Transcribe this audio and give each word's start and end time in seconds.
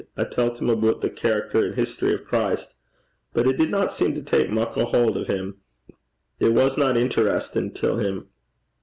I 0.17 0.23
tellt 0.23 0.59
him 0.59 0.67
aboot 0.67 1.01
the 1.01 1.11
character 1.11 1.63
and 1.63 1.75
history 1.75 2.11
o' 2.15 2.17
Christ. 2.17 2.73
But 3.33 3.45
it 3.45 3.55
didna 3.57 3.87
seem 3.91 4.15
to 4.15 4.23
tak 4.23 4.49
muckle 4.49 4.87
hauld 4.87 5.15
o' 5.15 5.25
him. 5.25 5.57
It 6.39 6.53
wasna 6.53 6.95
interesstin' 6.95 7.75
till 7.75 7.97
him. 7.97 8.25